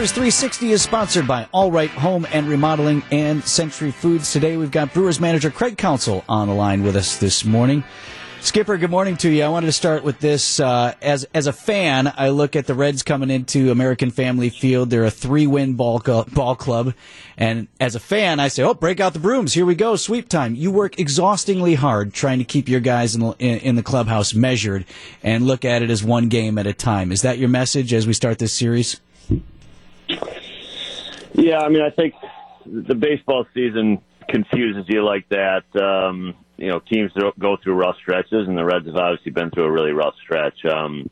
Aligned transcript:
Brewers 0.00 0.12
360 0.12 0.72
is 0.72 0.80
sponsored 0.80 1.28
by 1.28 1.46
All 1.52 1.70
Right 1.70 1.90
Home 1.90 2.26
and 2.32 2.48
Remodeling 2.48 3.02
and 3.10 3.44
Century 3.44 3.90
Foods. 3.90 4.32
Today 4.32 4.56
we've 4.56 4.70
got 4.70 4.94
Brewers 4.94 5.20
manager 5.20 5.50
Craig 5.50 5.76
Counsell 5.76 6.24
on 6.26 6.48
the 6.48 6.54
line 6.54 6.82
with 6.82 6.96
us 6.96 7.18
this 7.18 7.44
morning. 7.44 7.84
Skipper, 8.40 8.78
good 8.78 8.90
morning 8.90 9.18
to 9.18 9.28
you. 9.28 9.42
I 9.42 9.48
wanted 9.50 9.66
to 9.66 9.72
start 9.72 10.02
with 10.02 10.18
this. 10.18 10.58
Uh, 10.58 10.94
as 11.02 11.24
as 11.34 11.46
a 11.46 11.52
fan, 11.52 12.10
I 12.16 12.30
look 12.30 12.56
at 12.56 12.66
the 12.66 12.72
Reds 12.72 13.02
coming 13.02 13.28
into 13.28 13.70
American 13.70 14.10
Family 14.10 14.48
Field. 14.48 14.88
They're 14.88 15.04
a 15.04 15.10
three 15.10 15.46
win 15.46 15.74
ball 15.74 15.98
ball 15.98 16.56
club, 16.56 16.94
and 17.36 17.68
as 17.78 17.94
a 17.94 18.00
fan, 18.00 18.40
I 18.40 18.48
say, 18.48 18.62
"Oh, 18.62 18.72
break 18.72 19.00
out 19.00 19.12
the 19.12 19.18
brooms! 19.18 19.52
Here 19.52 19.66
we 19.66 19.74
go, 19.74 19.96
sweep 19.96 20.30
time!" 20.30 20.54
You 20.54 20.70
work 20.70 20.98
exhaustingly 20.98 21.74
hard 21.74 22.14
trying 22.14 22.38
to 22.38 22.44
keep 22.44 22.70
your 22.70 22.80
guys 22.80 23.14
in 23.14 23.20
the, 23.20 23.32
in, 23.38 23.58
in 23.58 23.74
the 23.76 23.82
clubhouse 23.82 24.32
measured 24.32 24.86
and 25.22 25.46
look 25.46 25.66
at 25.66 25.82
it 25.82 25.90
as 25.90 26.02
one 26.02 26.30
game 26.30 26.56
at 26.56 26.66
a 26.66 26.72
time. 26.72 27.12
Is 27.12 27.20
that 27.20 27.36
your 27.36 27.50
message 27.50 27.92
as 27.92 28.06
we 28.06 28.14
start 28.14 28.38
this 28.38 28.54
series? 28.54 28.98
Yeah, 31.34 31.60
I 31.60 31.68
mean, 31.68 31.82
I 31.82 31.90
think 31.90 32.14
the 32.66 32.94
baseball 32.94 33.46
season 33.54 34.00
confuses 34.28 34.84
you 34.88 35.04
like 35.04 35.28
that. 35.30 35.64
Um, 35.80 36.34
you 36.56 36.68
know, 36.68 36.80
teams 36.80 37.12
go 37.38 37.56
through 37.62 37.74
rough 37.74 37.96
stretches, 38.02 38.46
and 38.46 38.56
the 38.56 38.64
Reds 38.64 38.86
have 38.86 38.96
obviously 38.96 39.32
been 39.32 39.50
through 39.50 39.64
a 39.64 39.70
really 39.70 39.92
rough 39.92 40.14
stretch. 40.22 40.64
Um, 40.64 41.08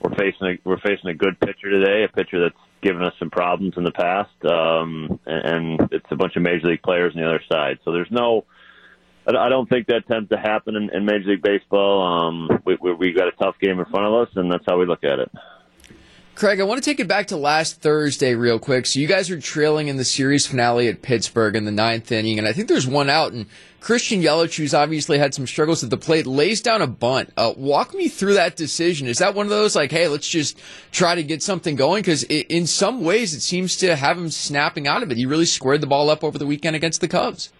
we're 0.00 0.14
facing 0.14 0.46
a, 0.46 0.58
we're 0.64 0.80
facing 0.80 1.10
a 1.10 1.14
good 1.14 1.38
pitcher 1.40 1.70
today, 1.70 2.04
a 2.04 2.08
pitcher 2.08 2.40
that's 2.40 2.54
given 2.80 3.02
us 3.02 3.12
some 3.18 3.30
problems 3.30 3.74
in 3.76 3.84
the 3.84 3.90
past, 3.90 4.30
um, 4.44 5.18
and 5.26 5.80
it's 5.92 6.06
a 6.10 6.16
bunch 6.16 6.36
of 6.36 6.42
major 6.42 6.68
league 6.68 6.82
players 6.82 7.12
on 7.14 7.20
the 7.20 7.28
other 7.28 7.42
side. 7.50 7.78
So 7.84 7.92
there's 7.92 8.10
no, 8.10 8.44
I 9.26 9.48
don't 9.48 9.68
think 9.68 9.88
that 9.88 10.06
tends 10.06 10.30
to 10.30 10.38
happen 10.38 10.76
in, 10.76 10.90
in 10.94 11.04
Major 11.04 11.30
League 11.30 11.42
Baseball. 11.42 12.02
Um, 12.02 12.62
we, 12.64 12.78
we, 12.80 12.94
we 12.94 13.12
got 13.12 13.28
a 13.28 13.32
tough 13.32 13.56
game 13.60 13.78
in 13.78 13.84
front 13.86 14.06
of 14.06 14.14
us, 14.14 14.28
and 14.36 14.50
that's 14.50 14.64
how 14.66 14.78
we 14.78 14.86
look 14.86 15.04
at 15.04 15.18
it. 15.18 15.30
Craig, 16.38 16.60
I 16.60 16.62
want 16.62 16.80
to 16.80 16.88
take 16.88 17.00
it 17.00 17.08
back 17.08 17.26
to 17.28 17.36
last 17.36 17.80
Thursday 17.80 18.36
real 18.36 18.60
quick. 18.60 18.86
So 18.86 19.00
you 19.00 19.08
guys 19.08 19.28
are 19.28 19.40
trailing 19.40 19.88
in 19.88 19.96
the 19.96 20.04
series 20.04 20.46
finale 20.46 20.86
at 20.86 21.02
Pittsburgh 21.02 21.56
in 21.56 21.64
the 21.64 21.72
ninth 21.72 22.12
inning, 22.12 22.38
and 22.38 22.46
I 22.46 22.52
think 22.52 22.68
there's 22.68 22.86
one 22.86 23.10
out, 23.10 23.32
and 23.32 23.46
Christian 23.80 24.22
Yelich, 24.22 24.72
obviously 24.72 25.18
had 25.18 25.34
some 25.34 25.48
struggles 25.48 25.82
at 25.82 25.90
the 25.90 25.96
plate, 25.96 26.28
lays 26.28 26.60
down 26.60 26.80
a 26.80 26.86
bunt. 26.86 27.32
Uh, 27.36 27.54
walk 27.56 27.92
me 27.92 28.06
through 28.06 28.34
that 28.34 28.54
decision. 28.54 29.08
Is 29.08 29.18
that 29.18 29.34
one 29.34 29.46
of 29.46 29.50
those 29.50 29.74
like, 29.74 29.90
hey, 29.90 30.06
let's 30.06 30.28
just 30.28 30.60
try 30.92 31.16
to 31.16 31.24
get 31.24 31.42
something 31.42 31.74
going? 31.74 32.02
Because 32.02 32.22
in 32.22 32.68
some 32.68 33.02
ways, 33.02 33.34
it 33.34 33.40
seems 33.40 33.76
to 33.78 33.96
have 33.96 34.16
him 34.16 34.30
snapping 34.30 34.86
out 34.86 35.02
of 35.02 35.10
it. 35.10 35.16
He 35.16 35.26
really 35.26 35.44
squared 35.44 35.80
the 35.80 35.88
ball 35.88 36.08
up 36.08 36.22
over 36.22 36.38
the 36.38 36.46
weekend 36.46 36.76
against 36.76 37.00
the 37.00 37.08
Cubs. 37.08 37.52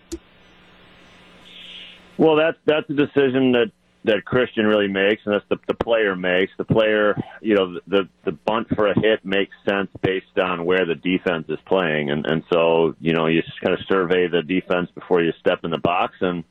Well, 2.16 2.36
that's 2.36 2.58
that's 2.64 2.88
a 2.90 2.94
decision 2.94 3.50
that 3.52 3.72
that 4.08 4.24
Christian 4.24 4.66
really 4.66 4.88
makes, 4.88 5.22
and 5.24 5.34
that's 5.34 5.44
the, 5.48 5.56
the 5.68 5.74
player 5.74 6.16
makes. 6.16 6.52
The 6.58 6.64
player, 6.64 7.16
you 7.40 7.54
know, 7.54 7.78
the 7.86 8.08
the 8.24 8.32
bunt 8.32 8.68
for 8.74 8.88
a 8.88 8.98
hit 8.98 9.24
makes 9.24 9.54
sense 9.68 9.88
based 10.02 10.38
on 10.42 10.64
where 10.64 10.84
the 10.84 10.94
defense 10.94 11.46
is 11.48 11.58
playing, 11.66 12.10
and 12.10 12.26
and 12.26 12.42
so 12.52 12.94
you 13.00 13.12
know 13.12 13.26
you 13.26 13.42
just 13.42 13.60
kind 13.60 13.74
of 13.74 13.80
survey 13.86 14.28
the 14.28 14.42
defense 14.42 14.90
before 14.94 15.22
you 15.22 15.32
step 15.40 15.60
in 15.64 15.70
the 15.70 15.78
box, 15.78 16.14
and 16.20 16.44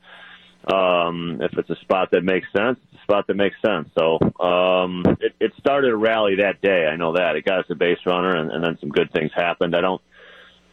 um, 0.72 1.38
if 1.40 1.56
it's 1.58 1.70
a 1.70 1.76
spot 1.82 2.10
that 2.12 2.22
makes 2.22 2.46
sense, 2.56 2.78
it's 2.84 3.00
a 3.00 3.02
spot 3.02 3.26
that 3.26 3.34
makes 3.34 3.56
sense. 3.64 3.88
So 3.98 4.18
um, 4.40 5.02
it, 5.20 5.34
it 5.40 5.52
started 5.58 5.90
a 5.90 5.96
rally 5.96 6.36
that 6.36 6.60
day. 6.60 6.86
I 6.86 6.96
know 6.96 7.14
that 7.14 7.36
it 7.36 7.44
got 7.44 7.60
us 7.60 7.66
a 7.70 7.74
base 7.74 7.98
runner, 8.06 8.36
and, 8.36 8.50
and 8.50 8.62
then 8.62 8.78
some 8.80 8.90
good 8.90 9.12
things 9.12 9.30
happened. 9.34 9.74
I 9.74 9.80
don't, 9.80 10.02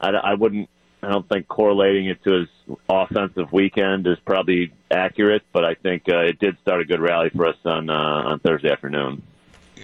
I, 0.02 0.10
I 0.10 0.34
wouldn't 0.34 0.70
I 1.02 1.10
don't 1.10 1.28
think 1.30 1.48
correlating 1.48 2.08
it 2.08 2.24
to 2.24 2.32
his 2.32 2.78
offensive 2.90 3.52
weekend 3.52 4.08
is 4.08 4.18
probably 4.26 4.74
accurate, 4.90 5.44
but 5.54 5.64
I 5.64 5.76
think 5.76 6.04
uh, 6.10 6.20
it 6.20 6.40
did 6.40 6.58
start 6.62 6.82
a 6.82 6.86
good 6.86 7.00
rally 7.00 7.30
for 7.30 7.48
us 7.48 7.58
on 7.64 7.90
uh, 7.90 7.94
on 7.94 8.40
Thursday 8.40 8.72
afternoon. 8.72 9.22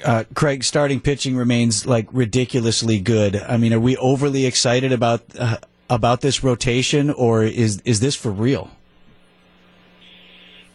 Uh, 0.03 0.23
Craig, 0.33 0.63
starting 0.63 0.99
pitching 0.99 1.35
remains 1.35 1.85
like 1.85 2.07
ridiculously 2.11 2.99
good. 2.99 3.35
I 3.35 3.57
mean, 3.57 3.73
are 3.73 3.79
we 3.79 3.97
overly 3.97 4.45
excited 4.45 4.91
about 4.91 5.21
uh, 5.37 5.57
about 5.89 6.21
this 6.21 6.43
rotation, 6.43 7.11
or 7.11 7.43
is 7.43 7.81
is 7.85 7.99
this 7.99 8.15
for 8.15 8.31
real? 8.31 8.71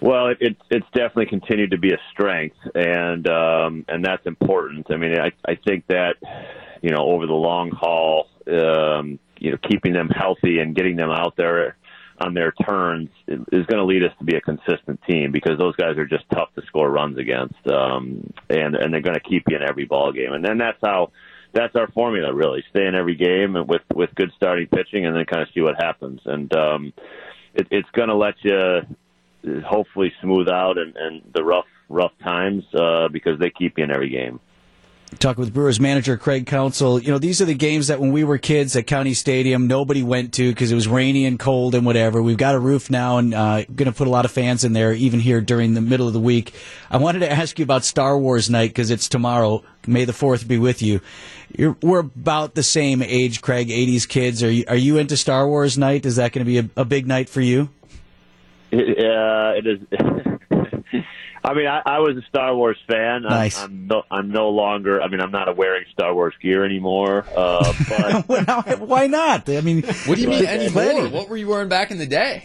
Well, 0.01 0.29
it, 0.29 0.39
it, 0.41 0.57
it's 0.71 0.87
definitely 0.93 1.27
continued 1.27 1.71
to 1.71 1.79
be 1.79 1.93
a 1.93 1.99
strength, 2.13 2.57
and 2.75 3.27
um, 3.27 3.85
and 3.89 4.05
that's 4.05 4.27
important. 4.27 4.87
I 4.91 4.97
mean, 4.97 5.19
I 5.19 5.33
I 5.45 5.55
think 5.57 5.87
that 5.87 6.17
you 6.83 6.91
know 6.91 6.99
over 6.99 7.27
the 7.27 7.33
long 7.33 7.71
haul, 7.71 8.26
um, 8.49 9.19
you 9.39 9.51
know, 9.51 9.59
keeping 9.69 9.93
them 9.93 10.09
healthy 10.09 10.59
and 10.59 10.75
getting 10.75 10.97
them 10.97 11.11
out 11.11 11.37
there 11.37 11.77
on 12.19 12.35
their 12.35 12.53
turns 12.53 13.11
is 13.27 13.67
going 13.67 13.79
to 13.79 13.85
lead 13.85 14.03
us 14.03 14.13
to 14.19 14.25
be 14.25 14.37
a 14.37 14.41
consistent 14.41 15.01
team 15.09 15.33
because 15.33 15.59
those 15.59 15.77
guys 15.77 15.99
are 15.99 16.07
just 16.07 16.25
tough 16.33 16.49
to 16.55 16.63
score 16.67 16.91
runs 16.91 17.19
against, 17.19 17.55
um, 17.71 18.33
and 18.49 18.75
and 18.75 18.93
they're 18.93 19.03
going 19.03 19.15
to 19.15 19.21
keep 19.21 19.45
you 19.49 19.57
in 19.57 19.63
every 19.63 19.85
ball 19.85 20.13
game, 20.13 20.33
and 20.33 20.45
then 20.45 20.59
that's 20.59 20.79
how 20.83 21.11
that's 21.53 21.77
our 21.77 21.89
formula 21.89 22.33
really: 22.33 22.65
stay 22.71 22.87
in 22.87 22.95
every 22.95 23.17
game 23.17 23.55
with 23.67 23.83
with 23.95 24.15
good 24.15 24.33
starting 24.37 24.67
pitching, 24.67 25.05
and 25.05 25.15
then 25.15 25.25
kind 25.27 25.43
of 25.43 25.49
see 25.55 25.61
what 25.61 25.77
happens, 25.77 26.21
and 26.25 26.55
um, 26.57 26.93
it, 27.55 27.67
it's 27.71 27.91
going 27.93 28.09
to 28.09 28.17
let 28.17 28.35
you 28.43 28.81
hopefully 29.65 30.13
smooth 30.23 30.49
out 30.49 30.79
and, 30.79 30.97
and 30.97 31.23
the 31.35 31.45
rough 31.45 31.67
rough 31.89 32.13
times 32.23 32.65
uh, 32.75 33.09
because 33.09 33.39
they 33.39 33.51
keep 33.51 33.79
you 33.79 33.85
in 33.85 33.91
every 33.91 34.09
game. 34.09 34.41
Talk 35.21 35.39
with 35.39 35.55
Brewers 35.55 35.79
manager 35.79 36.17
Craig 36.17 36.47
Counsell. 36.47 37.01
You 37.01 37.13
know, 37.13 37.19
these 37.19 37.41
are 37.41 37.45
the 37.45 37.55
games 37.55 37.87
that 37.87 38.01
when 38.01 38.11
we 38.11 38.25
were 38.25 38.39
kids 38.39 38.75
at 38.75 38.89
County 38.89 39.15
Stadium, 39.15 39.69
nobody 39.69 40.03
went 40.03 40.35
to 40.35 40.51
because 40.51 40.73
it 40.73 40.75
was 40.75 40.89
rainy 40.89 41.25
and 41.27 41.39
cold 41.39 41.77
and 41.77 41.87
whatever. 41.87 42.21
We've 42.21 42.37
got 42.37 42.57
a 42.57 42.59
roof 42.59 42.91
now 42.91 43.19
and 43.19 43.33
uh, 43.33 43.65
going 43.65 43.91
to 43.91 43.93
put 43.93 44.09
a 44.09 44.11
lot 44.11 44.25
of 44.25 44.33
fans 44.33 44.65
in 44.65 44.73
there, 44.73 44.93
even 44.93 45.21
here 45.21 45.41
during 45.41 45.75
the 45.75 45.81
middle 45.81 46.09
of 46.09 46.13
the 46.13 46.21
week. 46.21 46.55
I 46.91 46.97
wanted 46.97 47.21
to 47.21 47.31
ask 47.33 47.57
you 47.59 47.63
about 47.63 47.85
Star 47.85 48.19
Wars 48.19 48.51
night 48.51 48.71
because 48.71 48.91
it's 48.91 49.09
tomorrow. 49.09 49.63
May 49.87 50.05
the 50.05 50.13
4th 50.13 50.49
be 50.49 50.59
with 50.59 50.83
you. 50.83 51.01
You're, 51.57 51.77
we're 51.81 52.01
about 52.01 52.57
the 52.57 52.65
same 52.65 53.01
age, 53.01 53.41
Craig, 53.41 53.69
80s 53.69 54.09
kids. 54.09 54.43
Are 54.43 54.51
you, 54.51 54.65
are 54.67 54.77
you 54.77 54.99
into 54.99 55.17
Star 55.17 55.47
Wars 55.47 55.79
night? 55.79 56.05
Is 56.05 56.17
that 56.17 56.33
going 56.33 56.45
to 56.45 56.51
be 56.51 56.59
a, 56.59 56.81
a 56.81 56.85
big 56.85 57.07
night 57.07 57.29
for 57.29 57.41
you? 57.41 57.71
Uh, 58.73 59.55
it 59.55 59.67
is. 59.67 59.79
I 61.47 61.55
mean, 61.55 61.69
I, 61.69 61.81
I 61.87 61.99
was 62.01 62.17
a 62.17 62.23
Star 62.23 62.57
Wars 62.57 62.77
fan. 62.89 63.23
Nice. 63.23 63.57
I'm, 63.57 63.71
I'm, 63.71 63.87
no, 63.87 64.03
I'm 64.11 64.31
no 64.31 64.49
longer. 64.49 65.01
I 65.01 65.07
mean, 65.07 65.21
I'm 65.21 65.31
not 65.31 65.57
wearing 65.57 65.85
Star 65.93 66.13
Wars 66.13 66.35
gear 66.43 66.65
anymore. 66.65 67.25
Uh, 67.37 67.73
but 68.27 68.81
why 68.81 69.07
not? 69.07 69.49
I 69.49 69.61
mean, 69.61 69.83
what 69.83 70.17
do 70.17 70.23
you 70.23 70.29
mean 70.29 70.45
anymore? 70.47 71.09
What 71.09 71.29
were 71.29 71.37
you 71.37 71.47
wearing 71.47 71.69
back 71.69 71.93
in 71.93 71.99
the 71.99 72.07
day? 72.07 72.43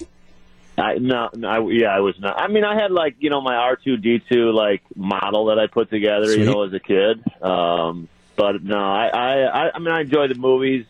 I 0.78 1.00
no, 1.00 1.30
I, 1.46 1.60
yeah, 1.70 1.88
I 1.88 2.00
was 2.00 2.16
not. 2.20 2.40
I 2.40 2.48
mean, 2.48 2.64
I 2.64 2.80
had 2.80 2.92
like 2.92 3.16
you 3.20 3.32
know 3.32 3.42
my 3.42 3.56
R 3.56 3.76
two 3.76 3.98
D 3.98 4.22
two 4.32 4.52
like 4.52 4.82
model 4.96 5.48
that 5.48 5.58
I 5.58 5.66
put 5.66 5.90
together, 5.90 6.28
Sweet. 6.28 6.40
you 6.40 6.46
know, 6.46 6.64
as 6.64 6.74
a 6.74 6.80
kid. 6.80 7.24
Um, 7.42 8.08
but 8.36 8.64
no, 8.64 8.78
I, 8.78 9.08
I, 9.08 9.72
I 9.74 9.80
mean, 9.80 9.90
I 9.90 10.02
enjoy 10.02 10.28
the 10.28 10.36
movies. 10.36 10.86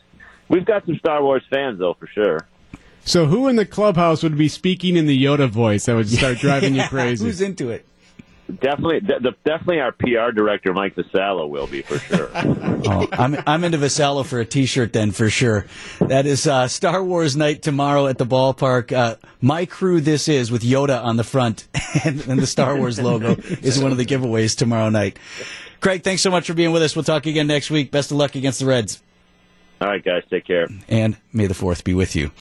We've 0.49 0.65
got 0.65 0.85
some 0.85 0.97
Star 0.97 1.23
Wars 1.23 1.43
fans 1.49 1.79
though, 1.79 1.93
for 1.93 2.07
sure. 2.07 2.47
So, 3.03 3.25
who 3.25 3.47
in 3.47 3.55
the 3.55 3.65
clubhouse 3.65 4.21
would 4.21 4.37
be 4.37 4.47
speaking 4.47 4.95
in 4.95 5.07
the 5.07 5.23
Yoda 5.23 5.49
voice 5.49 5.85
that 5.85 5.95
would 5.95 6.09
start 6.09 6.37
driving 6.39 6.75
you 6.75 6.83
crazy? 6.83 7.25
Who's 7.25 7.41
into 7.41 7.71
it? 7.71 7.85
Definitely, 8.59 9.01
de- 9.01 9.35
definitely, 9.45 9.79
our 9.79 9.91
PR 9.91 10.31
director 10.33 10.73
Mike 10.73 10.95
Vassallo 10.95 11.49
will 11.49 11.67
be 11.67 11.81
for 11.81 11.99
sure. 11.99 12.29
oh, 12.35 13.07
I'm 13.11 13.37
I'm 13.45 13.63
into 13.63 13.77
Vassallo 13.77 14.25
for 14.25 14.39
a 14.39 14.45
T-shirt 14.45 14.93
then 14.93 15.11
for 15.11 15.29
sure. 15.29 15.65
That 15.99 16.25
is 16.25 16.47
uh, 16.47 16.67
Star 16.67 17.03
Wars 17.03 17.35
night 17.35 17.61
tomorrow 17.61 18.07
at 18.07 18.17
the 18.17 18.25
ballpark. 18.25 18.91
Uh, 18.91 19.15
my 19.41 19.65
crew, 19.65 20.01
this 20.01 20.27
is 20.27 20.51
with 20.51 20.61
Yoda 20.61 21.03
on 21.03 21.17
the 21.17 21.23
front 21.23 21.67
and, 22.05 22.21
and 22.27 22.39
the 22.39 22.47
Star 22.47 22.75
Wars 22.77 22.99
logo 22.99 23.35
is 23.61 23.81
one 23.81 23.91
of 23.91 23.97
the 23.97 24.05
giveaways 24.05 24.55
tomorrow 24.57 24.89
night. 24.89 25.17
Craig, 25.79 26.03
thanks 26.03 26.21
so 26.21 26.29
much 26.29 26.45
for 26.45 26.53
being 26.53 26.71
with 26.71 26.83
us. 26.83 26.95
We'll 26.95 27.03
talk 27.03 27.25
again 27.25 27.47
next 27.47 27.71
week. 27.71 27.89
Best 27.89 28.11
of 28.11 28.17
luck 28.17 28.35
against 28.35 28.59
the 28.59 28.67
Reds. 28.67 29.01
All 29.81 29.87
right, 29.87 30.03
guys, 30.03 30.21
take 30.29 30.45
care. 30.45 30.67
And 30.87 31.17
may 31.33 31.47
the 31.47 31.55
fourth 31.55 31.83
be 31.83 31.95
with 31.95 32.15
you. 32.15 32.29